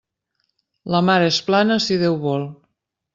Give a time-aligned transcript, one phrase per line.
[0.95, 2.47] La mar és plana si Déu vol.